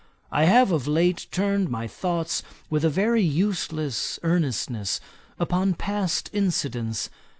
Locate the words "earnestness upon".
4.23-5.75